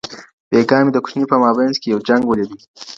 [0.51, 2.59] بېګا مي د کوچني په مابينځ کي یو جنګ ولیدی.